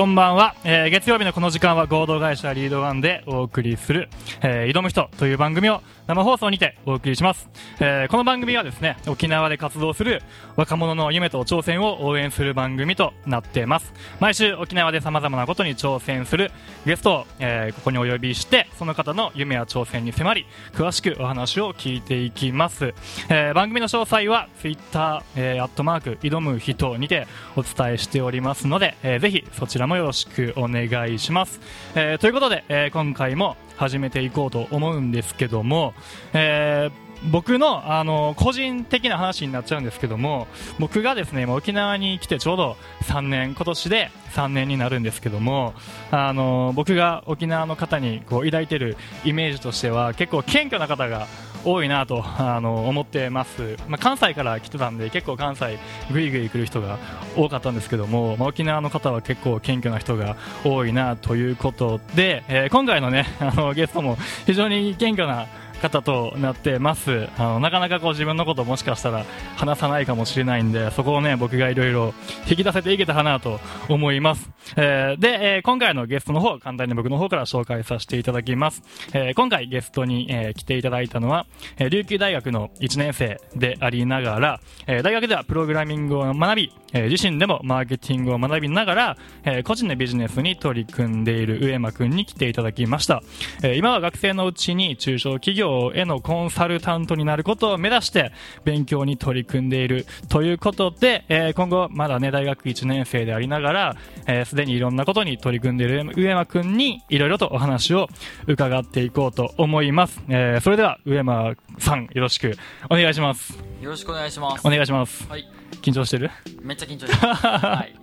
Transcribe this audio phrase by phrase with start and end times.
[0.00, 0.54] こんばんは。
[0.64, 4.08] えー月曜日のこの時間は合同会社リードワンでお送りする、
[4.40, 7.48] えー挑む人という番組を生放送にてお送りします。
[7.78, 10.22] えーこの番組はですね、沖縄で活動する
[10.56, 13.92] 若者の夢と挑戦を応援する番組となっています。
[14.18, 16.50] 毎週沖縄で様々なことに挑戦する
[16.84, 22.92] ゲストを、えーここにお呼びして、その方の夢や挑戦に迫り、詳しくお話を聞いていきます。
[23.28, 31.60] えー番組の詳細は Twitter、えー、挑む人にてお伝えしておりますので、えーぜひそちらもよろしくお願いします。
[31.94, 35.94] えーということで、えー今回も始めていこうと思うんですけども、
[36.34, 40.46] えー僕のあの個人的な話になっちゃうんですけども
[40.78, 45.74] 僕がですね沖縄に来てちょうど3年今年で3年になるんですけども
[46.10, 51.26] あの僕が沖縄の方にこう抱いてるイメージとしては結構謙虚な方が
[51.64, 55.78] 多いなとあの思ってます、まあ、関西から来てたんで結構関西
[56.12, 56.98] ぐいぐい来る人が
[57.36, 64.16] 多かったんですけども、まあ、沖縄の方は結構謙虚な人が多いなということで、えー今回のねあのゲストも
[64.46, 65.46] 非常に謙虚な
[65.80, 67.28] 方となってます。
[67.38, 69.24] あのなかなかこう自分のことをもしかしたら
[69.56, 72.14] 話さないかもしれないんでそこをね僕がいろいろ
[72.48, 81.46] 引き出せていけたかなと思います、えーで、えー今回のゲストの方簡単に僕の方から紹介させていただきます、えー今回ゲストに、えー来ていただいたのは、
[81.78, 93.22] えー琉球大学の1年生でありながら、えー大学ではプログラミングを学び、えー自身でもマーケティングを学びながら、えー個人のビジネスに取り組んでいる上間くんに来ていただきました、
[93.62, 98.32] えー今は学生のうちに中小企業へのコンサルタントになることを目指して
[98.64, 108.08] 勉強に取り組んでいるということで、えー今後まだね大学1年生でありながらえーすで、にいろんなことに取り組んでいる上間くんにいろいろとお話を
[108.46, 112.56] 伺っていこうと思います、えーそれでは上間さんよろしく
[112.88, 113.58] お願いします。
[113.80, 114.66] よろしくお願いします。
[114.66, 115.26] お願いします。
[115.28, 115.48] はい。
[115.82, 116.30] 緊張してる？
[116.62, 117.94] めっちゃ緊張してはい。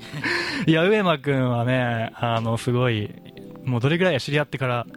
[0.71, 3.09] いや上間くんはねあのすごい
[3.63, 4.87] もうどれぐらいや知り合ってから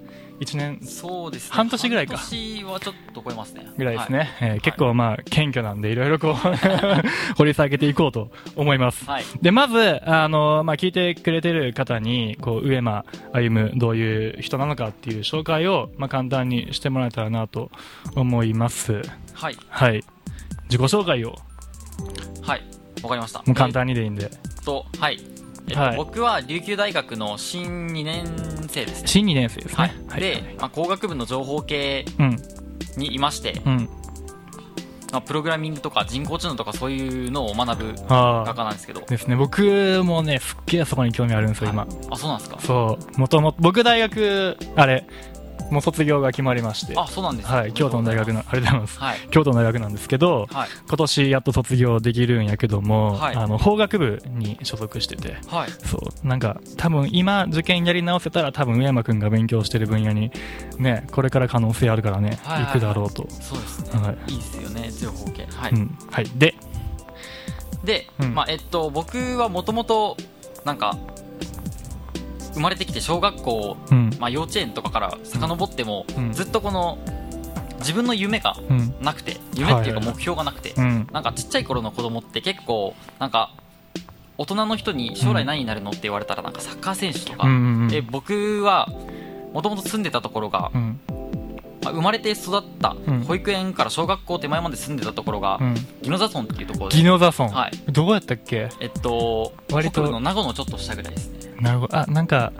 [0.40, 1.54] 1年そうですね。
[1.54, 2.16] 半年ぐらいか。
[2.16, 3.66] 半年はちょっと超えますね。
[3.76, 4.28] ぐらいですね、はい。
[4.52, 6.34] えー結構まあ謙虚なんでいろいろこう
[7.36, 9.24] 掘り下げていこうと思います、はい。
[9.42, 17.70] でまずあの、まあ、聞いてくれてる方にこう上間歩夢どういう人なのかっていう紹介を、まあ、簡単にしてもらえたらなと
[18.14, 19.02] 思います。
[19.34, 19.56] はい。
[19.68, 20.04] はい。
[20.64, 21.36] 自己紹介を。
[22.42, 22.62] はい。
[23.02, 23.40] わかりました。
[23.40, 25.39] もう簡単にでいいんで、えっとはい
[25.70, 25.96] えっとはい。
[25.96, 28.24] 僕は琉球大学の新2年
[28.68, 29.08] 生ですね。
[29.08, 29.94] 新2年生ですね。
[30.08, 32.36] はい、で、まあ、工学部の情報系うん。
[32.96, 33.88] にいまして、うん。
[35.12, 39.00] まあ、プログラミングとか人工知能とかそういうのを学ぶああ学科なんですけど。
[39.02, 39.36] ですね。
[39.36, 41.96] 僕もねすっげえそこに興味あるんですよ今、はい。
[42.10, 42.58] あそうなんですか。
[42.60, 43.18] そう。
[43.20, 45.06] もともと僕大学あれ
[45.70, 46.94] もう卒業が決まりまして。
[46.96, 47.56] あそうなんですね。
[47.56, 48.98] はい、京都の大学の、ありがとうございます。
[48.98, 49.16] はい。
[49.30, 50.68] 京都の大学なんですけど、はい。
[50.88, 53.36] 今年やっと卒業できるんやけども、はい。
[53.36, 55.70] あの、法学部に所属してて、はい。
[55.84, 60.30] そう、なんか、多分今受験やり直せたら多分上山くんが勉強してる分野に、
[60.78, 62.62] ね、これから可能性あるからね、はい。
[62.64, 63.26] はい行くだろうと。
[63.30, 64.32] そうですね、はい。
[64.32, 65.46] い、いですよね情報系。
[65.50, 65.98] はい、うん。
[66.10, 66.30] はい。
[66.36, 66.54] で、
[67.84, 68.34] で、うん。
[68.34, 70.16] まあえっと僕はもともと
[70.64, 70.96] なんか
[72.54, 74.10] 生まれてきて小学校、うん。
[74.18, 76.98] まあ、幼稚園とかから遡っても、うんずっとこの
[77.78, 78.94] 自分の夢がうん。
[79.00, 81.08] なくて夢っていうか目標がなくて、うん。
[81.12, 83.54] なんかちっちゃい頃の子供って結構なんか
[84.36, 88.88] 大人の人に将来何になるのって言われたらなんかサッカー選手とか、う僕は
[89.52, 91.00] もともと住んでたところが、うん。
[91.82, 95.74] まあ、生まれて育ったうん保育園から小学校手前まで住んでたところが、うん。
[96.02, 97.48] 宜野座村っていうところでギノザソン。
[97.48, 98.68] はいどうやったっけ？
[98.80, 101.96] えっと割と北部の名護のちょっと下ぐらいですねなるほど。
[101.96, 102.52] あ、なんか、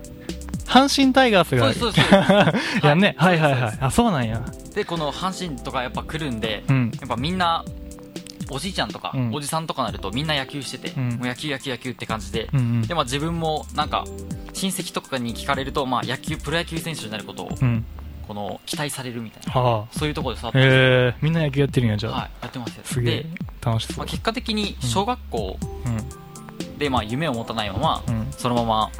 [0.66, 3.14] 阪神タイガースが、そうですそうです やんね。
[3.18, 3.86] はいはいそうですはい。
[3.88, 4.42] あ、そうなんや。
[4.74, 6.92] でこの阪神とかやっぱ来るんで、うん。
[7.00, 7.64] やっぱみんな
[8.50, 14.04] おじいちゃんとか、うんおじさんとかなるとみんな野球してて、うんもう野球野球野球って感じで、うんうんでまあ自分もなんか
[14.52, 17.84] 親戚とかに聞かれると、まあ、野球プロ野球選手になることをうん。
[18.28, 19.98] この期待されるみたいなはあ。
[19.98, 22.12] そういうところで育って、えー、みんな野球やってるんや、じゃあ。
[22.12, 23.26] はい、やってますで、
[23.60, 23.96] 楽しそう。
[23.98, 25.98] まあ、結果的に小学校うん。
[26.80, 28.26] で、まあ、夢を持たないまま、うん。
[28.32, 28.90] そのまま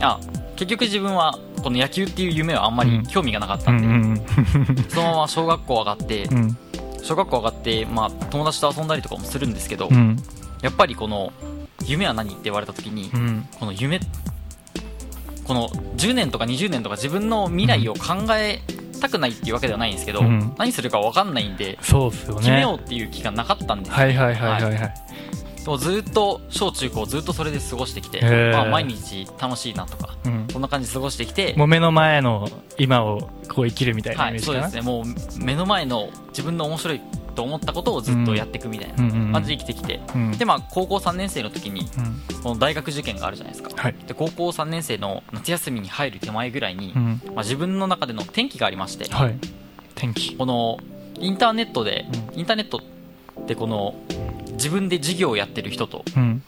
[0.00, 0.18] あ
[0.56, 4.26] 結局自分はこの野球っていう夢はあんまうんり興味がなかったうんんで、ん
[4.88, 6.38] そのまま小学校上がって、うん。
[6.38, 6.58] うん。
[7.02, 10.16] 小学校上がって、まあ、友達と遊んだりとかもするんですけど、うん。
[10.62, 11.32] やっぱりこの
[11.84, 13.48] 夢は何って言われた時に、うん。
[13.58, 14.00] この夢
[15.44, 18.60] この10年とか20年とか自分の未来を考え
[19.00, 22.40] たくないっていうわけではないんですけど、うん何するか分かんないんでそうっすよね。
[22.40, 24.94] 決めようっていう気がなかったんですよ、はいはいはいはいはい。
[25.64, 28.20] でもずっと小中高ずっとそれで過ごしてきて、
[28.52, 30.46] まあ、毎日楽しいなとかうん。
[30.50, 32.48] そんな感じで過ごしてきてもう目の前の
[32.78, 34.62] 今をこう生きるみたいなはい、イメージかな？
[34.62, 34.92] そうですね。
[34.92, 38.96] もう目の前の自分の面白いとと思ったことをずっとやっていくみたいな
[39.32, 40.32] 感じで生きてきて、うん。
[40.32, 41.88] でまあ高校3年生の時に
[42.30, 42.42] うん。
[42.42, 43.70] この大学受験があるじゃないですか。
[43.74, 43.94] はい。
[44.06, 47.22] で高校3年生の夏休みに入る手前ぐらいに、うん。
[47.34, 49.38] まあ、自分の中での転機がありまして、はい。
[50.36, 50.78] この
[51.18, 52.82] インターネットで、うインターネット
[53.46, 53.94] でこの
[54.60, 56.42] 自分で事業をやってる人とうん。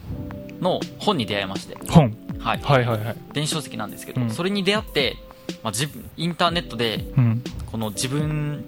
[0.60, 2.14] の本に出会いまして、本。
[2.38, 3.16] はい、はいはいはい。
[3.32, 4.30] 電子書籍なんですけど、うん。
[4.30, 5.16] それに出会って、
[5.62, 7.42] まあ、自分インターネットでうん。
[7.70, 8.64] この自分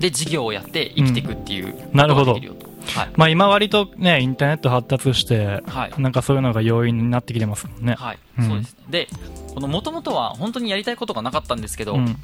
[0.00, 2.34] で事業をやって生きていくっていうことなるほど。
[2.34, 3.10] ができるよと、はい。
[3.16, 6.00] まあ今割とねインターネット発達してはい。
[6.00, 7.94] なんかそういうのが要因になってきてますもんね。
[7.98, 8.18] はい。
[8.38, 8.48] うん。
[8.48, 8.78] そうですね。
[8.90, 9.08] で
[9.54, 12.16] この元々は本当にやりたいことがなかったんですけど、うん。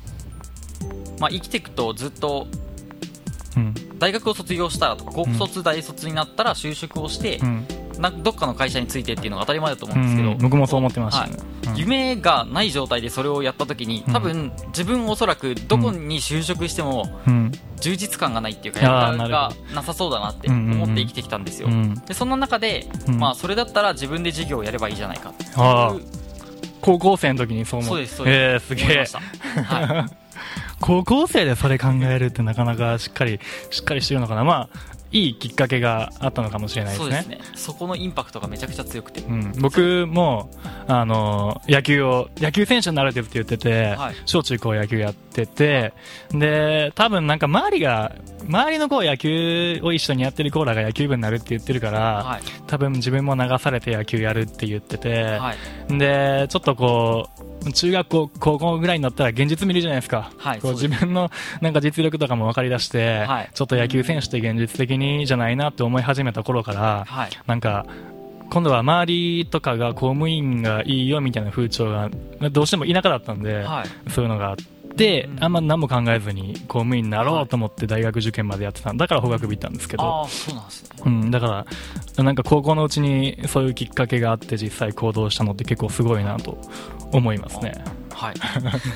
[1.20, 2.48] まあ、生きていくとずっと
[3.56, 7.66] うん大学を卒業したらとか高卒大卒になったら就職をして、うん。
[8.00, 10.38] などっかの会社についてっていうのが当たり前だと思ううんですけど、ん。
[10.38, 11.36] 僕もそう思ってましたね。
[11.66, 11.78] はい。
[11.78, 14.12] 夢がない状態でそれをやった時にうん。
[14.12, 17.52] 多分自分おそらくどこに就職してもうん。
[17.80, 21.94] 充実感がないっていうかやりがいがなさそうだなって思って生きてきたんですよ、うん。
[21.94, 23.18] でそんな中で、うん。
[23.18, 25.52] まあ、それだったら自分で事業をやればいいじゃないかっていう。
[26.80, 28.36] 高校生の時にそう思そうですそうです。
[28.36, 29.06] えーすげえ。
[29.62, 30.06] はい、
[30.82, 33.38] 高校生でそれ考えるってなかなかしっかり
[33.70, 34.44] しっかりしてるのかな。
[34.44, 37.16] まあいいきっかけがあったのかもしれないですね。
[37.22, 37.52] そうですね。
[37.54, 39.20] そこのインパクトがめちゃくちゃ強くて。
[39.20, 40.50] うん、僕も
[40.88, 44.14] あの野球を野球選手になるって言ってて、はい。
[44.26, 45.92] 小中高野球やってて
[46.30, 48.12] で多分なんか周りが
[48.46, 52.42] 周りの子野球を一緒にやってるコーラが野球部になるって言ってるから、はい。
[52.66, 55.54] 多分自分も流されて野球やるって言ってて、は
[55.88, 55.98] い。
[55.98, 57.28] でちょっとこ
[57.64, 61.30] う中学校高校ぐらいになったら現実見るじゃないですか、はいそう自分の
[61.60, 63.50] なんか実力とかも分かりだして、はい。
[63.52, 67.30] ちょっと野球選手って現実的にじゃないなって思い始めた頃から、はい。
[67.46, 67.86] なんか
[68.52, 72.10] 今度は周りとかが公務員がいいよみたいな風潮が
[72.50, 74.10] どうしても田舎だったんで、はい。
[74.10, 74.56] そういうのがあっ
[74.94, 75.44] て、うん。
[75.44, 80.06] あんま何も考えずに公務員になろうと思って大学受験までやってただから法学部行ったんですけど、う
[80.54, 81.02] なんですね。
[81.06, 81.66] うん、だか
[82.16, 86.58] らなんか高校のうちにそういうきっかけがあって実際行動したのって結構すごいなと
[87.10, 87.72] 思いますね。
[88.12, 88.34] はい。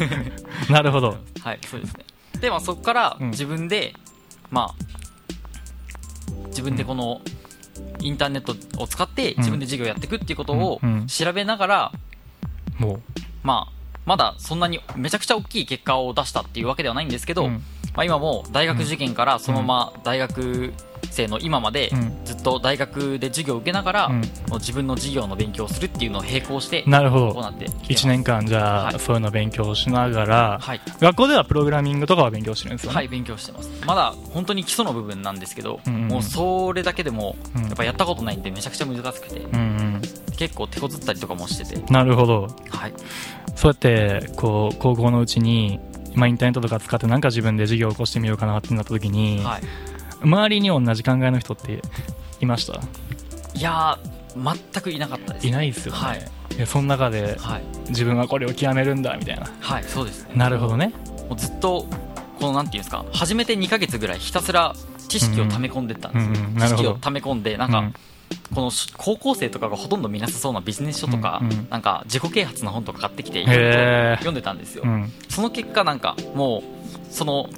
[0.70, 1.16] なるほど。
[1.40, 2.04] はいそうですね。
[2.42, 3.30] でまあそこからうん。
[3.30, 3.94] 自分で、
[4.50, 4.95] まあ
[6.56, 7.20] 自分でこの
[8.00, 11.92] インターネットを使って自分で授業やっていくっていうことを調べながら、
[12.78, 13.00] もう。
[13.42, 13.72] まあ
[14.06, 17.62] まだそんなにめちゃくちゃ大きい結果を出したっていうわけではないんですけど、うん。
[17.94, 20.72] まあ、今も大学受験からそのまま大学
[21.12, 22.12] 生の今までうん。
[22.24, 24.10] ずっと大学で授業を受けながら、
[24.52, 27.34] 自分の授業の勉強をするっていうのを並行してなるほど。
[27.34, 28.06] 行ってきてます。
[28.06, 28.98] 1年間じゃあ、はい。
[28.98, 33.70] そういうの勉強しながら、はい、学校ではプログラミングとかは勉強してるんですよね、はい、勉強してます。
[33.86, 36.02] まだ本当に基礎の部分なんですけど、うんうん。
[36.02, 37.62] うんもうそれだけでもうん。
[37.64, 39.62] やっぱやったことないんでめちゃくちゃ難しくて、うんう
[39.98, 40.02] ん。
[40.36, 41.92] 結構手こずったりとかもしてて。
[41.92, 42.48] なるほど。
[42.70, 42.94] はい。
[43.54, 45.80] そうやってこう高校のうちに、
[46.14, 49.62] まあ、インターネットとか使ってなんか自分で授業を起こしてみようかなってなった時に、はい
[50.22, 51.80] 周りに同じ考えの人って
[52.40, 52.80] いました？
[53.54, 55.46] いやー全くいなかったです。
[55.46, 56.20] いないですよね、はい。
[56.56, 59.46] でその中ではい、自分はこれを極めるんだみたいな。
[59.60, 60.32] はい、そうですね。
[60.34, 60.92] なるほどね。
[61.28, 61.86] もうずっと
[62.38, 63.04] このなんていうんですか？
[63.12, 64.74] 初めて2ヶ月ぐらいひたすら
[65.08, 67.94] 知識を溜め込んでったんですよ、うんうん知識を溜め込んでなんか、うん。
[68.54, 75.12] このし高校生とかがほとんど見なさそうなビジネス書とか、うんうんなんか自己啓発の本とか買ってきて読んでたんですよ、うん。
[75.28, 77.48] その結果なんかもうその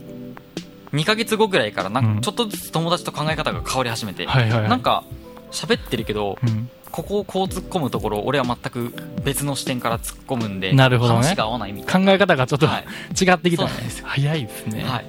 [0.92, 2.16] 2ヶ月後ぐらいからなんうん。
[2.16, 4.68] かちょっとずつ友達と考え方が変わり始めて、はいはいはい。
[4.68, 5.04] なんか
[5.50, 6.70] 喋ってるけど、うん。
[6.90, 11.26] ここをこう突っ込むところ俺は全く別の視点から突っ込むんでなるほどね。
[11.26, 12.84] 話が合わないみたい考え方がちょっと、はい。
[13.12, 15.06] 違ってきたんです早いですね、な、はい、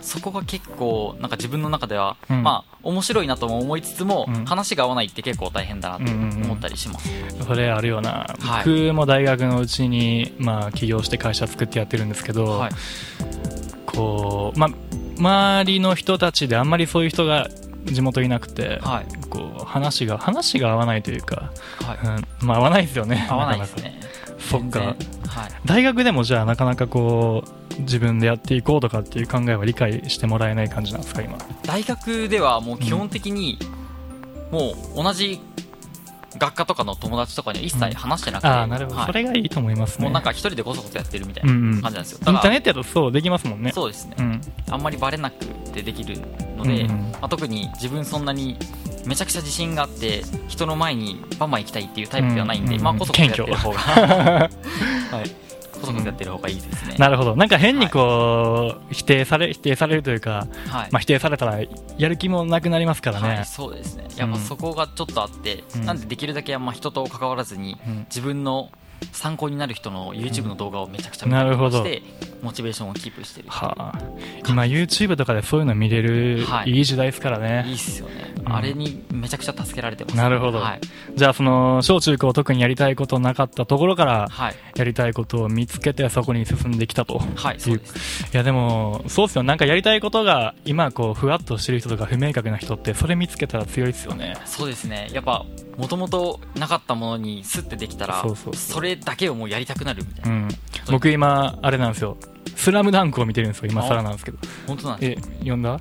[0.00, 2.42] そこが結構なんか自分の中では、うん。
[2.42, 4.44] まあ面白いなとも思いつつも、うん。
[4.46, 7.08] 話が合わないって結構大変だなと思ったりします、
[7.46, 8.64] それあるよな、はい。
[8.64, 12.70] 僕も大学のうちに、まあ、起業して会社作ってやってるんですけど、はい
[13.94, 14.68] こうま、
[15.18, 17.48] 周りの人たちであんまりそういう人が
[17.84, 19.06] 地元いなくて、はい。
[19.28, 21.98] こう話が話が合わないというか、はい。
[22.06, 23.26] うんまあ、合わないですよね。
[23.30, 24.00] 合わないですね。
[24.38, 24.80] そっか。
[24.80, 24.96] はい。
[25.64, 27.44] 大学でもじゃあなかなかこ
[27.78, 31.38] う自分でやっていこうとかっていう考えは理解してもらえない感じなんですか今。
[31.64, 33.58] 大学ではもう基本的に、
[34.50, 35.40] もう同じ
[36.38, 39.06] 学科とかの友達とかには一切話してなくて、ああなるほど、はい。
[39.06, 40.04] それがいいと思いますね。
[40.04, 41.76] もうなんか一人でこそこそやってるみたいうんうん。
[41.76, 43.72] な感じなんですよ、インターネだットやとそうできますもんね。
[43.72, 44.40] そうですね、うん。
[44.70, 46.18] あんまりバレなくてできる
[46.56, 47.10] ので、うんうん。
[47.12, 48.56] まあ、特に自分そんなに
[49.06, 53.78] めちゃくちゃ自信があって人の前にバンバン行きたいっていうタイプではないんで、うんまあこそこそやってる方が。
[55.10, 55.43] はい
[55.84, 57.36] こそこそやってる方がいいですね、なるほど。
[57.36, 60.88] なんか変にこう、否定され否定されるというか、はい。
[60.90, 61.60] まあ、否定されたら
[61.98, 64.06] やる気もなくなりますからね、はい、そうですね。
[64.16, 65.84] やっぱそこがちょっとあって、うん。
[65.84, 67.98] なんでできるだけあんま人と関わらずにうん。
[68.08, 68.70] 自分の
[69.12, 72.02] 参考になる人の YouTube の動画をめちゃくちゃ見たりして、
[72.42, 73.98] モチベーションをキープしてるはあ、
[74.48, 76.70] 今 YouTube とかでそういうの見れる、はい。
[76.70, 77.64] い、い時代ですからね。
[77.66, 80.58] いいっすよね、うんあれにめちゃくちゃ助けられてます、なるほど。
[80.58, 80.80] はい、
[81.14, 87.20] じゃあその小中高特にやりたいことなかったところからはい、やりたいことを見つけてそこに進んできたと。
[87.36, 88.24] はい、そうです。
[88.32, 89.42] いやでもそうっすよ。
[89.42, 94.36] なんかやりたいことが今こうふわっとしてる人とか不明確な人ってそれ見つけたら強いですよね。
[94.44, 95.08] そうですね。
[95.12, 95.44] やっぱ
[95.76, 98.82] もともとなかったものにスッてできたらそうそうそう。
[98.82, 100.48] れだけをもうやりたくなるみたいうな、ん
[100.90, 102.16] 僕今あれなんですよ。
[102.56, 103.70] スラムダンクを見てるんですよ。
[103.70, 104.38] 今更なんですけど。
[104.66, 105.80] 本当なんですえ読んだ？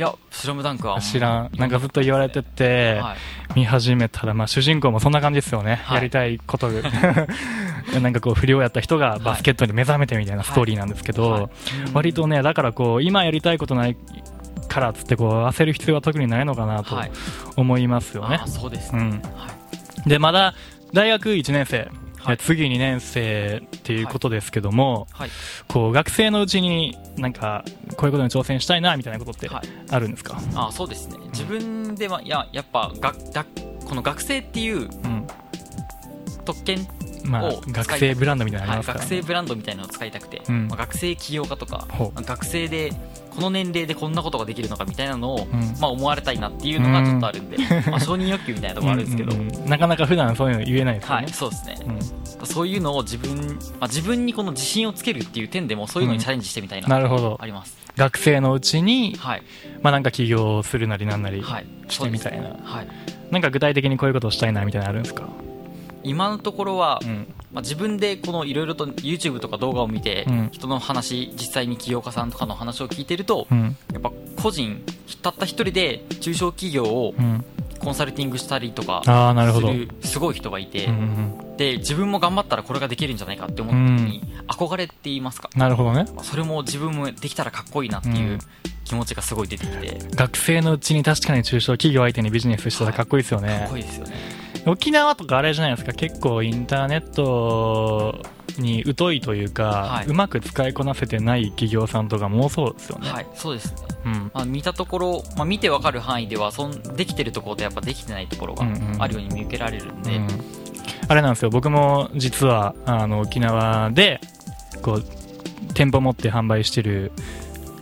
[0.00, 1.50] いやスラムダンクは知らん。
[1.58, 3.18] なんかずっと言われてて、はい。
[3.54, 5.96] 見始めたら、まあ、主人公もそんな感じですよね、はい。
[5.98, 6.70] やりたいこと。
[6.72, 6.80] が
[8.00, 11.48] なんかこう不良やった人がバスケットに目覚めてみたいなストーリーなんですけど、はい。
[11.92, 13.96] 割とねだからこう今やりたいことない
[14.68, 17.10] からっつってこう焦る必要は特にないのかなとはい。
[17.56, 18.40] 思いますよね。
[18.42, 19.50] あ、そうですね、うん、は
[20.06, 20.08] い。
[20.08, 20.54] でまだ
[20.94, 21.90] 大学1年生、
[22.22, 22.38] はい。
[22.38, 25.30] 次2年生っていうことですけども、はい。
[25.68, 27.64] こう学生のうちになんか
[27.96, 29.68] こういうことに挑戦したいなみたいなことってはい。
[29.90, 31.18] あるんですか、あそうですね。
[31.32, 33.44] 自分ではいややっぱがだ
[33.84, 35.26] この学生っていううん。
[36.44, 36.86] 特権
[37.24, 40.68] まあを、使い学生ブランドみたいな学生ブランドみたいなのを使いたくて、うん。
[40.68, 42.92] まあ、学生起業家とか学生で
[43.40, 45.60] この年齢でこんなことができるのかみたいなのを、うん。
[45.80, 47.56] まあ、思われたいなっていうのがちょっとあるんで、
[47.90, 51.22] まあ、承認欲求みたいなところあるんですけど、うんなかなか普段そういうの言えないですよね。
[51.22, 52.46] はい、、そうですね、うん。
[52.46, 57.38] そういうのを自分、まあ、自分にこの自信をつけるっていう点でもそういうのにチャレンジしてみたいななるほど。
[57.40, 59.42] あります、学生のうちに、はい。
[59.80, 61.66] まあ、なんか起業するなりなんなりはい。
[61.88, 62.64] してみたいな、そうですね。
[62.64, 62.86] はい、
[63.30, 65.28] なんか具体的にこういうことをしたいなみたいなのあるんですか、
[66.02, 67.26] 今のところは、うん。
[67.52, 70.48] まあ、自分でこのいろいろと YouTube とか動画を見て、うん。
[70.52, 73.76] 人の話実際に起業家さんとかの話を聞いてると、うん。
[73.92, 74.82] やっぱ個人
[75.22, 77.44] たった一人で中小企業をうん、
[77.78, 79.02] コンサルティングしたりとか
[79.52, 85.50] するすごい人がいて、うんうんで自分も頑張ったらこれができるんじゃないかって思った時に、憧れって言いますか？
[85.54, 86.06] うん、なるほどね。
[86.22, 88.38] それも自分もできたらかっこいいなっていううん。
[88.82, 95.92] 気持ちがすごい出てきて、学生のうちに確かに中小企業相手にビジネスしたらかっこいいですよかねっこいいですよね沖縄とかあれじゃないですか。
[95.92, 98.20] 結構インターネット
[98.58, 100.06] に疎いというか、はい。
[100.06, 104.30] うまく使いこなせてない企業さんとかも多そうですよね、はいそうですね、うん。
[104.34, 110.28] まあ、見たところ、まあ、見てわかる範囲ではそんできてるところとやっぱできてないところがうんうんあるように見受けられるんで、うん。
[111.08, 111.50] あれなんですよ。
[111.50, 114.20] 僕も実はあの沖縄で
[114.82, 115.04] こう
[115.74, 117.12] 店舗持って販売してる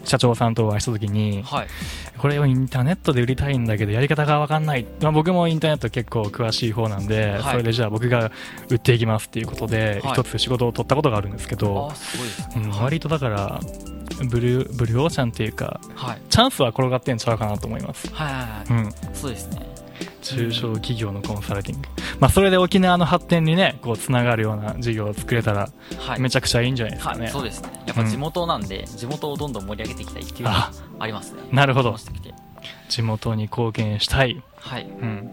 [0.04, 1.66] 社長さんとお会いした時にはい
[2.18, 7.42] これをインターネットで売りたいんだけどやり方が分かんない、まあ、僕もインターネット結構詳しい方なんで、はい。
[7.42, 8.30] それでじゃあ僕が
[8.70, 10.12] 売っていきますっていうことではい。
[10.14, 11.92] 一つ仕事を取ったことがあるんですけど
[12.56, 12.80] うん、はい。
[12.82, 13.60] 割とだから
[14.30, 16.18] ブルーブルーオーシャンっていうかはい。
[16.28, 19.77] チャンスは転がってんちゃうかなと思います、はいはいはい、うん、そうですね
[20.22, 21.88] 中小企業のコンサルティング、
[22.20, 26.20] まあ、それで沖縄の発展にねこうつながるような事業を作れたらはい。
[26.20, 27.70] めちゃくちゃいいんじゃないですかね、はい、そうですね。
[27.86, 31.42] やっぱ地元なんで、地元をどんどん盛り上げていきたいっていうのはありますね。
[31.52, 31.96] なるほど。
[32.88, 34.84] 地元に貢献したい、はい。
[34.84, 35.30] うん、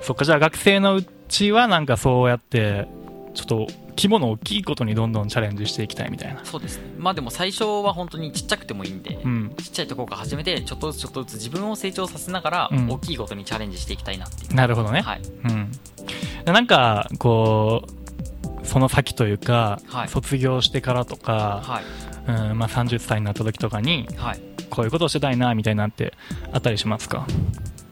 [0.00, 2.88] そっかじゃあ学生のうちはなんかそうやって
[3.34, 3.66] ちょっと
[3.98, 6.84] 規模の大きいことにどんどんチャレンジしていきたいみたいな、そうですね。
[6.98, 12.88] まあでも最初は本当にちっちゃくてもいいんで、うん、ちっちゃいところから始めてちょっとずつちょっとずつ自分を成長させながら、うん。
[12.88, 14.54] 大きいことにチャレンジしていきたいなっていう。
[14.54, 15.22] なるほどね、はい。
[15.22, 15.72] うん、
[16.44, 17.84] でなんかこ
[18.62, 20.08] うその先というか、はい。
[20.08, 21.84] 卒業してからとか、はい。
[22.50, 24.40] うんまあ、30歳になった時とかにはい。
[24.70, 26.12] こういうことをしてたいなみたいなって
[26.52, 27.26] あったりしますか、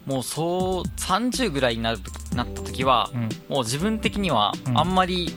[0.04, 1.98] もうそう30ぐらいになる
[2.34, 3.28] なった時は、うん。
[3.48, 4.78] もう自分的にはうん。
[4.78, 5.34] あんまり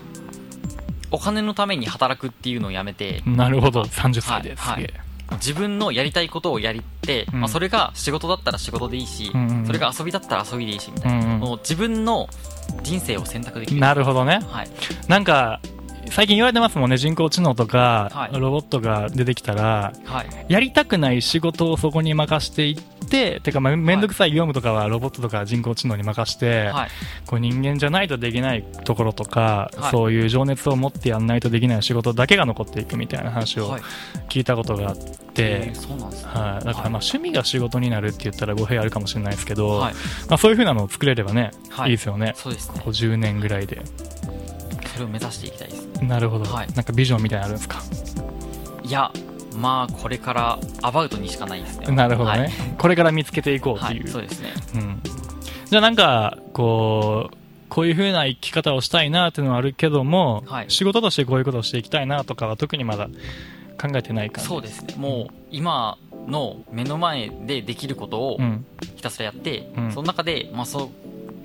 [1.12, 3.82] お金のために働くっていうのをやめて、なるほど。
[3.84, 4.82] 30歳ではい。
[4.82, 5.02] すげえ、
[5.34, 7.40] 自分のやりたいことをやりって、うん。
[7.42, 12.28] まあ、それが仕事だったら仕事でいいし、うんうんそれが遊びだったら遊びでいいしみたいな、うんうん自分の
[12.84, 13.82] 人生を選択できる。
[13.82, 14.40] なるほどね。
[14.48, 14.70] はい。
[15.08, 15.60] なんか
[16.12, 18.40] 最近言われてますもんね人工知能とか、はい。
[18.40, 20.28] ロボットが出てきたらはい。
[20.48, 26.90] やりたくない仕事をそこに任していっててかまあめんどくさい業務とかはロボットとか人工知能に任して、はい。
[27.26, 29.92] こう人間じゃないとできないところとか、はい。
[29.92, 33.82] そういう情熱を持ってやんないとできない仕事だけが残っていくみたいな話をはい。
[34.30, 34.98] 聞いたことがあっ
[35.34, 35.74] て、
[36.24, 39.94] はい、だからまあ趣味が仕事になるって言ったら語弊あるかもしれないですけど、はい。
[40.28, 41.92] まあ、そういう風なのを作れればね、はい。
[41.92, 42.34] い、いですよね。
[42.36, 42.80] そうですね。
[42.84, 43.82] こう10年ぐらいで
[45.00, 45.88] それを目指していきたいです。
[46.04, 46.68] なるほど、はい。
[46.74, 47.82] なんかビジョンみたいなのあるんですか？
[48.84, 49.14] いや
[49.56, 51.96] まあこれからアバウトにしかないですね。
[51.96, 52.52] なるほどね、はい。
[52.78, 54.52] これから見つけていこうはいっていう、そうですね。
[54.76, 55.02] うん、
[55.68, 57.36] じゃあなんかこう
[57.70, 60.66] こういう風な生き方をしたいなっていうのはあるけども、はい。
[60.68, 63.08] 仕事としてこういうことをしていきたいなとかは特にまだ
[63.82, 64.50] 考えてない感じ？
[64.50, 64.96] そうですね。
[64.98, 68.66] もう今の目の前でできることをうん。
[68.98, 69.92] ひたすらやって、うん。
[69.94, 70.90] その中で、まあ、そう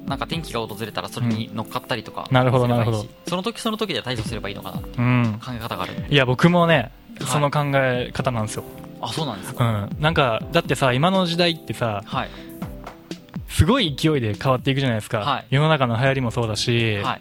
[0.06, 4.80] なんか天気が訪れたらそれに乗っかったりとか、なるほどなるほその時その時で対処すればいいのかな。
[4.98, 5.40] うん。
[5.44, 7.26] 考え方があるいや僕もねはい。
[7.28, 8.64] その考え方なんですよ、
[9.00, 9.88] あそうなんですか。
[9.90, 12.28] うん、なんかだってさ今の時代ってさはい
[13.54, 15.46] すごい勢いで変わっていくじゃないですか、はい。
[15.48, 17.20] 世の中の流行りもそうだし、はい。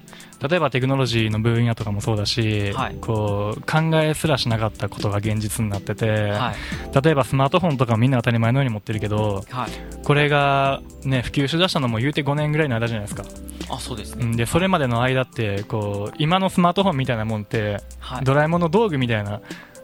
[0.50, 2.96] 例えばテクノロジーの分野とかもそうだし、はい。
[3.00, 7.04] こう考えすらしなかったことが現実になってて、はい。
[7.04, 10.04] 例えばスマートフォンとかみんな当たり前のように持ってるけどはい。
[10.04, 13.24] これが、ね、普及しだしたのも言うて5年ぐらいの間じゃないですか、
[13.70, 14.26] あそうですね。
[14.26, 18.24] うん、でそれまでの間ってこう今のスマートフォンみたいなもんって、はい。
[18.24, 19.40] ドラえもんの道具みたいな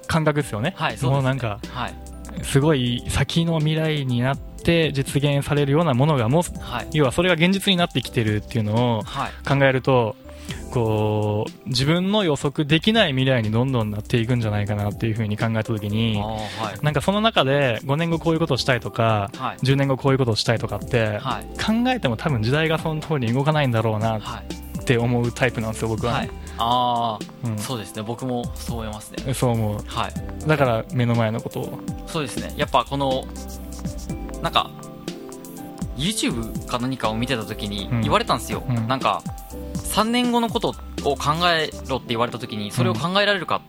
[0.07, 1.15] 感覚ですよね、はいそうね。
[1.17, 1.93] もうなんかはい
[2.43, 6.87] すごい先の未来になって実現されるようなものがもうはい。
[6.93, 9.31] 要はそれが現実になってきてるっていうのをはい。
[9.47, 10.15] 考えると
[10.71, 16.37] こう自分の予測できない未来にどんどんなっていくんじゃないかなっていうふうに考えた時には
[16.73, 16.83] い。
[16.83, 19.57] なんかその中で5年後こういうことをしたいとかはい。
[19.57, 21.43] 10年後こういうことをしたいとかってはい。
[21.63, 26.13] 考えても多分時代がその通りに動かないんだろうなはいって思うタイプなんですよ僕は。
[26.13, 26.29] ね、はい。
[26.57, 27.57] ああうん。
[27.59, 28.01] そうですね。
[28.01, 29.35] 僕もそう思いますね。
[29.35, 29.83] そう思う。
[29.85, 30.47] はい。
[30.47, 31.79] だから目の前のことを。
[32.07, 32.51] そうですね。
[32.57, 33.23] やっぱこの
[34.41, 34.71] なんか
[35.95, 38.01] YouTube か何かを見てた時にうん。
[38.01, 38.87] 言われたんですよ、うん。
[38.87, 39.21] なんか
[39.75, 40.69] 3年後のこと
[41.03, 43.61] を考えろって言われた時にそれを考えられるか、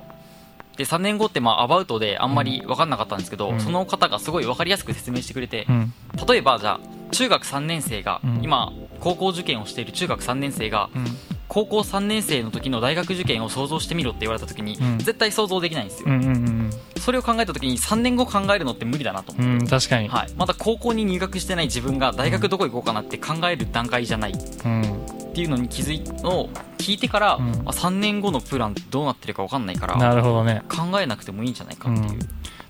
[0.79, 3.61] で3年後ってまあアバウトであんまり分かんなかったんですけど、うん。
[3.61, 5.93] その方がすごい分かりやすく説明してくれて、うん。
[6.27, 8.41] 例えばじゃあ中学3年生が、うん。
[8.43, 11.05] 今高校受験をしている中学3年生がうん。
[11.49, 14.99] 高校3年生の時の大学受験を想像してみろって言われた時に、うん。
[14.99, 19.51] 絶対想像できないんですよ、うんうんそれを考えた時に3年後考えるのって無理だなと思って。
[19.51, 24.33] うんうん確かに、はい、まだ高校に入学してない自分が大学どこ行こうかなって考える段階じゃない。
[24.33, 25.33] っうん。
[25.35, 27.51] ていうのに気づいのを聞いてから、うん。
[27.67, 30.63] あ3年後のプランどうなってるか分かんないからなるほどね。
[30.69, 32.19] 考えなくてもいいんじゃないかっていう、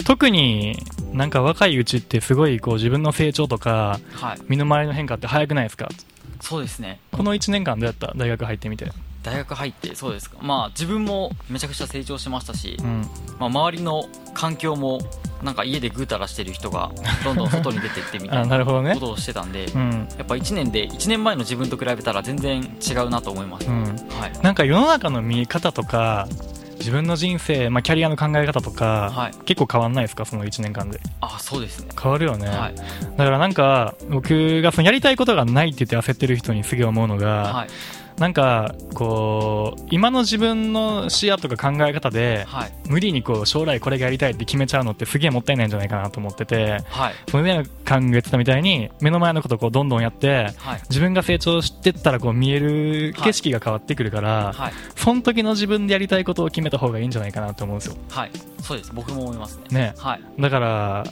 [0.06, 0.78] 特に
[1.12, 5.88] なんか若いうちってすごいこう自分の成長とかはい、身の回りの変化って早くないですか？
[6.40, 7.00] そうですね。
[7.12, 8.12] この1年間どうやった？
[8.16, 8.90] 大学入ってみて。
[9.22, 10.38] 大学入ってそうですか。
[10.40, 13.02] まあ自分もめちゃくちゃ成長しましたし、うん。
[13.38, 14.98] まあ、周りの環境も
[15.42, 16.90] なんか家でぐうたらしてる人が
[17.24, 20.08] どんどん外に出てってみたあいなことをしてたんで、うん。
[20.16, 23.84] やっぱ1年で1年前の自分と比べたら全然違うなと思います、うん。
[23.84, 24.42] はい。
[24.42, 26.26] なんか世の中の見え方とか
[26.80, 29.34] 自分の人生、まあ、キャリアの考え方とか、はい。
[29.44, 30.24] 結構変わんないですか？
[30.24, 30.98] その1年間で。
[31.20, 31.90] あそうですね。
[32.00, 32.74] 変わるよね、はい。
[32.74, 37.68] だからなんか僕がそのやりたいことがないって言って焦ってる人にすげえ思うのが、はい
[38.20, 42.72] なんかこう今の自分の視野とか考え方ではい。
[42.86, 47.14] 無理にこう将来これがやりたいって決めちゃうのってすげえもったいないんじゃないかなと思っててはい。
[47.30, 47.70] その上考
[48.14, 50.82] えてたみたいに目の前のことをこうどんどんやってはい。
[50.90, 54.72] 自分が成長してったらこう見える景色が変わってくるから、はい。
[54.96, 57.96] その時の自分でやりたいことを決めた方がいいんじゃないかなと思うんですよ。
[58.10, 58.30] はい。
[58.62, 58.92] そうです。
[58.92, 59.64] 僕も思いますね。
[59.70, 59.94] ね。
[59.96, 60.22] はい。
[60.38, 61.04] だから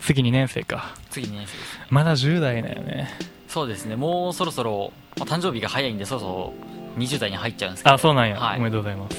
[0.00, 0.96] 次2年生か。
[1.08, 3.08] 次2年生ですまだ10代だよね
[3.52, 3.96] そうですね。
[3.96, 6.54] もうそろそろ、まあ、誕生日が早いんでそろそろ
[6.96, 7.94] 20代に入っちゃうんですけど。
[7.94, 8.58] あそうなんや、はい。
[8.58, 9.16] おめでとうございます。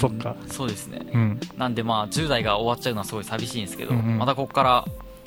[0.00, 0.36] そっか。
[0.46, 1.00] そうですね。
[1.12, 1.40] うん。
[1.58, 4.18] なんでまあ10代が終わっちゃうのはすごい寂しいんですけど、うんうん。
[4.18, 4.84] またここから、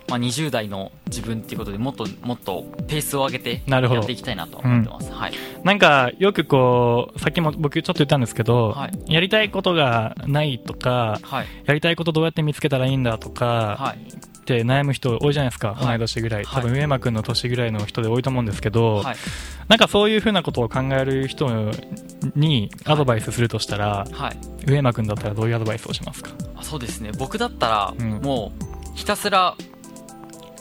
[0.08, 4.00] まあ、20代の自分っていうことでもっともっとペースを上げてなるほど。
[4.00, 5.34] やっていきたいなと思ってます、はい。
[5.66, 9.14] なんかよくこうさっきも僕ちょっと言ったんですけど、はい。
[9.14, 11.48] やりたいことがないとかはい。
[11.66, 15.88] やりたいことどうやって見つけたらいいんだとか、はいって悩む人多いじゃないですか、はい。
[15.88, 16.62] 同い年ぐらい、はい。
[16.62, 19.16] 多分上間君の年ぐらいの人で多いと思うんですけど、はい。
[19.70, 21.72] なんかそういうふうなことを考える人
[22.36, 24.38] にアドバイスするとしたら、はい。
[24.68, 26.32] 上間君だったらどういうアドバイスをしますか？
[26.56, 27.12] あそうですね。
[27.18, 28.20] 僕だったら、うん。
[28.22, 29.56] もうひたすら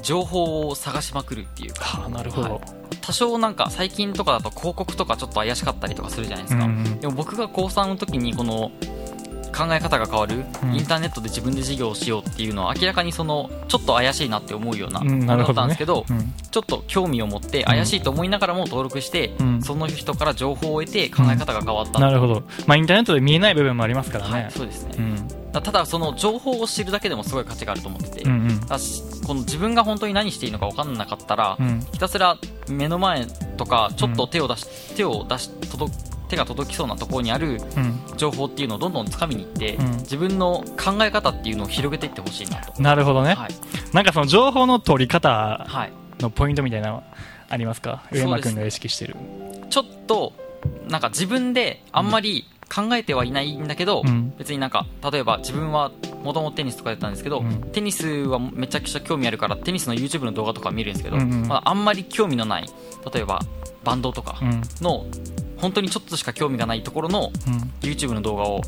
[0.03, 1.85] 情報を探しまくるっていうか。
[1.85, 2.61] はあなるほど、はい。
[3.01, 8.71] 多少なんか最近とかだと広告とかちょっと怪しかったりとかするじゃないですか、うんでも僕が高3の時にこの
[9.53, 10.75] 考え方が変わる、うん。
[10.75, 16.33] インターネットで自分で事業をしようっていうのは明らかにそのちょっと怪しいなって思うようなうんものだなんですけど、うん。
[16.51, 19.63] ちょっと興味を持って怪しいと思いながらも登録して、うん。
[19.63, 24.97] その人から情報を得て考え方が変わった、なるほど、まあ、インターネットで見えない部分もありますからね、はい、そうですね、
[25.53, 28.61] ただその情報を知るだけでもすごい価値があると思ってて、うんうん。
[28.61, 31.81] この自分が本当に何していいのか分かんなかったら、うん。
[31.93, 32.39] ひたすら
[32.69, 35.93] 目の前とかちょっと手を出し、手を出し届
[36.33, 38.17] 手が届きそうなところにあるうん。
[38.17, 39.93] 情報っていうのをどんどん掴みに行って、うん。
[39.99, 43.51] 自分の考え方っていうのを広げていってほしいなと、なるほどね、はい。
[43.93, 47.05] なんかその情報の取り方はい、のポイントみたいなの
[47.49, 48.03] ありますか？
[48.05, 48.31] そうですね。
[48.31, 49.17] 上間君が意識してる。
[49.71, 50.33] ちょっと
[50.89, 54.33] なんか自分であんまり考えてはいないんだけど、うん。
[54.39, 55.91] 別になんか例えば自分は
[56.23, 57.61] もともとテニスとかやってたんですけど、うん。
[57.73, 61.49] テニスはめちゃくちゃ興味あるからテニスの YouTube の動画とか見るんですけど、うんうん。
[61.49, 62.69] まあ、あんまり興味のない
[63.13, 63.41] 例えば
[63.85, 64.63] バンドとかうん。
[64.81, 65.05] の
[65.63, 67.73] 本当にちょっとしか興味がないところのうん。
[67.81, 68.61] YouTube の動画を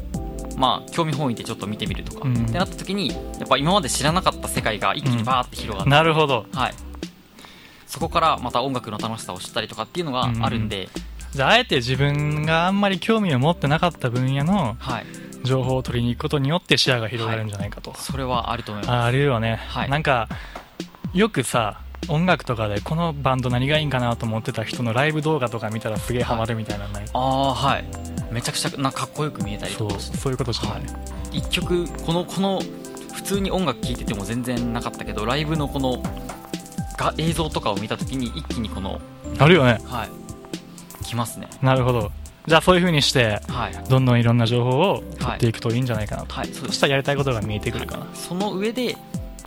[0.56, 2.46] まあ興味本位でちょっと見てみるとか、うん。
[2.46, 6.46] ってなった時にやっぱ今まで知らなかった世界が一気にバーって広がって、なるほど。
[6.52, 6.74] はい。
[7.86, 10.88] そこからまた音楽の楽しさを知ったりとかっていうのがあるんで、
[11.32, 15.06] じゃああえて自分があんまり興味を持ってなかった分野のはい、
[15.44, 18.92] 情報を取りに行くことによって視野が広がるんじゃないかと、それはあると思います。
[18.92, 19.90] ああるよね、はい。
[19.90, 20.28] なんか
[21.12, 27.84] よくさ音楽とかでこのバンド何がいいんかなと思ってた人のライブ動画とか見たらすげえハマるみたいなのない、ああはい。
[28.30, 30.00] めちゃくちゃなんかかっこよく見えたりそうとか。
[30.00, 30.82] してそういうことじゃない、
[31.32, 32.60] 一曲このこの
[33.12, 36.02] 普通に音楽聴いてても全然なかったけどライブのこの
[36.96, 39.00] が映像とかを見た時に一気にこの
[39.38, 39.78] あるよね。
[39.86, 41.04] はい。
[41.04, 41.48] きますね。
[41.62, 42.10] なるほど。
[42.46, 43.88] じゃあそういう風にしてはい。
[43.88, 46.46] どんどんいろんな情報を取っていくといいんじゃないかなと、はい。
[46.46, 46.66] そうです。
[46.66, 48.96] そしたらやりたいことが見えてくるかな、その上で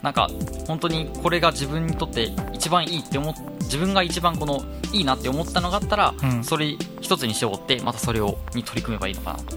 [0.02, 0.30] なんか
[0.68, 3.34] 本当にこれが自分にとって一番いいって思っ
[3.68, 6.44] 自分が一番このいいなって思ったのがあったら、うん。
[6.44, 9.56] それ一つに絞ってまたそれをに取り組めばいいのかなと。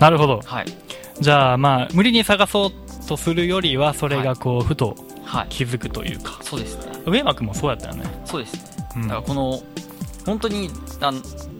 [0.00, 0.40] なるほど。
[0.44, 0.66] はい。
[1.20, 5.46] じゃあまあ無理に探そうとするよりはそれがこうふとはい。
[5.48, 6.40] 気づくというか。
[6.42, 6.92] そうですね。
[7.06, 8.04] 上間君もそうやったよね。
[8.24, 8.54] そうです。
[8.54, 8.62] ね
[8.96, 9.02] うん。
[9.02, 9.62] だからこの
[10.26, 11.12] 本当にあ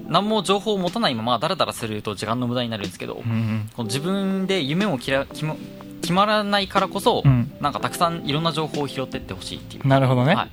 [0.08, 3.70] 何も情報を持たないままダラダラすると時間の無駄になるんですけど、うんうん。
[3.76, 5.54] この自分で夢もきら決ま
[6.10, 7.52] 決まらないからこそ、うん。
[7.60, 10.48] なんかたくさんいろんな情報を拾ってってほしいっていう、なるほどね、は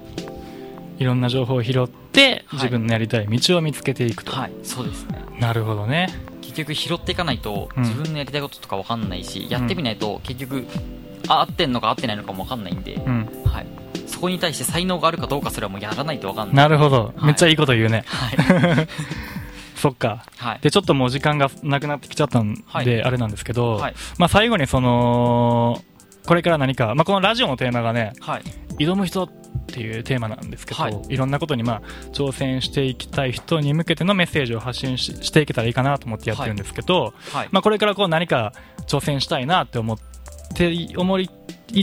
[0.99, 1.01] い。
[1.01, 2.59] い、ろんな情報を拾ってはい。
[2.59, 5.19] 自分のやりたい道を見つけていくと、はい、そうですね。
[5.39, 6.09] なるほどね。
[6.41, 7.83] 結局拾っていかないとうん。
[7.83, 10.67] 自分のやりたいこととか分かんないし、やってみないと結局
[11.27, 13.27] あ合ってんのか合ってないのかも分かんないんで、うん。
[13.45, 13.67] はい、
[14.05, 16.55] そこに対して才能があるかどうかすらもやらないと分かんない。
[16.55, 17.25] なるほど、はい。
[17.25, 18.03] めっちゃいいこと言うね。
[18.05, 18.87] はい、
[19.77, 20.25] そっか。
[20.37, 23.03] はい、でちょっともう時間がなくなってきちゃったんで、はい。
[23.03, 23.95] あれなんですけど、はい。
[24.17, 25.81] まあ、最後にその
[26.25, 28.43] これから何か、まあ、このラジオのテーマがねはい、
[28.79, 29.29] 挑む人っ
[29.67, 31.01] ていうテーマなんですけど、はい。
[31.09, 38.53] い、ろんなことにまあ挑戦していきたい人に向けてのメッセージを発信ししていけたらいいかなと思ってやってるんですけど、はい、まあ、これからこう何か
[38.87, 39.97] 挑戦したいなって思っ
[40.55, 41.29] て思い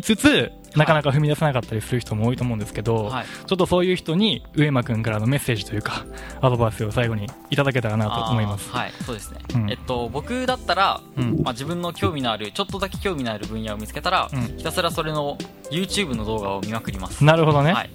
[0.02, 6.04] つつなかなか踏み出せなかったりする人も多いと思うんですけど、はい、ちょっとそういう人に上間君からのメッセージというか
[6.40, 8.70] アドバイスを最後にいただけたらなと思います。
[8.70, 9.70] はい、そうですね、うん。
[9.70, 11.42] えっと、僕だったら、うん。
[11.42, 14.42] まあ、自分の興味のあるちょっとだけ興味のある分野を見つけたら、うん。
[14.56, 15.38] ひたすらそれの
[15.70, 17.90] YouTube の動画を見まくります、なるほどね、はい、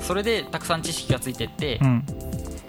[0.00, 2.04] それでたくさん知識がついてって、うん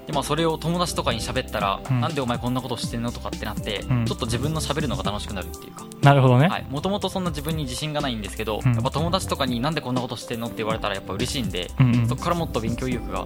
[0.08, 2.00] でまあ、それを友達とかに喋ったら、うん。
[2.00, 4.06] なんでお前こんなことしてんのとかってなって、うん。
[4.06, 5.86] ちょっと自分の喋るのが楽しくなるっていうか。
[6.02, 8.74] なるほどね、もともとそんな自分に自信がないんですけど、うん。
[8.74, 12.08] やっぱ友達とかになんでこんなことしてんのって言われたらやっぱ嬉しいんで、うんうん。
[12.08, 13.26] そこからもっと勉強意欲が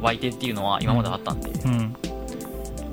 [0.00, 1.96] 湧いてっていうのは今まであったんで、うん、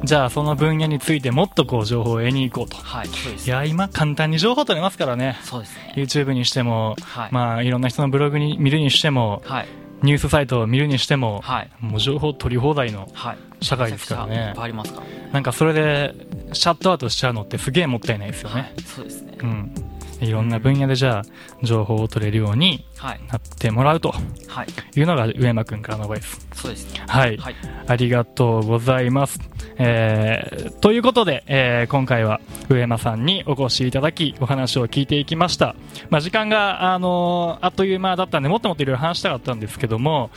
[0.04, 2.78] じゃあその分野についてもっとこう情報を得に行こうと。
[2.78, 3.48] はいそうです。
[3.48, 5.38] いや今簡単に情報取れますからね。
[5.44, 5.94] そうですね。
[5.98, 9.68] YouTube にしても、はい、まあ、いろんな人のブログに見るにしてもはい
[10.04, 11.70] ニュースサイトを見るにしても、はい。
[11.80, 13.38] もう情報取り放題のはい。
[13.62, 14.30] 社会ですからね。
[14.30, 16.14] めちゃくちゃいなんかそれで
[16.54, 19.38] シャットアウトしちゃうのってすげえもったいないですよね、はい、そうですね。
[19.42, 19.74] うん、
[20.22, 21.24] いろんな分野でじゃあ
[21.64, 24.14] 情報を取れるようにはいなってもらうと
[24.48, 27.56] はいいうのが上間君からのアドバイスそうですねはい、はい
[27.88, 29.40] ありがとうございます。
[29.78, 35.76] えー、ということで、えー今回は上間さんにお越しいただき、お話を聞いていきました。
[36.10, 40.30] まあ、時間が、あのーあっという間だったんで、もっともっといろいろ話したかったんですけども、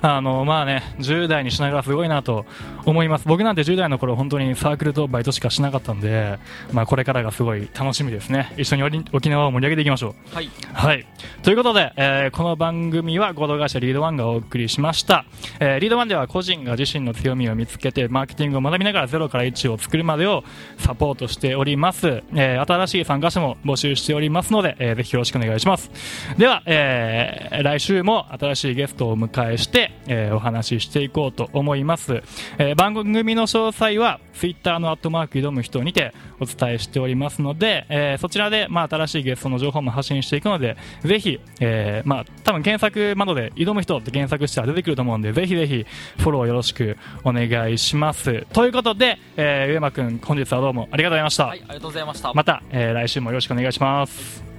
[0.00, 2.46] あのまあね、10代にしながらすごいなと
[2.86, 3.28] 思います。
[3.28, 6.38] 僕なんて10代の頃、本当にサークルとバイトしかしなかったんで、
[6.72, 8.54] まあ、これからがすごい楽しみですね。
[8.56, 10.34] 一緒に沖沖縄を盛り上げていきましょう。
[10.34, 11.06] はいはい。
[11.42, 15.24] ということで、えーこの番組は合同会社リードワンがお送りしました。
[15.60, 20.44] えーリードワンでは個人が自身の強みを見つけて、マーケティングを学びながらゼロから1を作るまでを
[20.78, 22.22] サポートしております。
[22.34, 25.90] えー新しい参加者も募集しておりますので、えーぜひよろしくお願いします。
[26.38, 32.22] では、えー来週も新しいゲストをお迎えして、えーお話ししていこうと思います。
[32.58, 36.12] えー番組の詳細は、ツイッターのアットマーク挑む人にて
[36.42, 45.86] お伝えしておりますので、えーそちらで、まあ、新しいゲストの情報も発信していくので、ぜひ、えーまあ、多分検索窓で挑む人って検索したら出てくると思うんで、ぜひぜひ
[46.18, 48.46] フォローよろしくお願いします。
[48.52, 51.46] ということで、えー上間くん、本日はどうもありがとうございました。
[51.46, 54.51] はいありがとうございましたまた、えー来週もよろしくお願いします。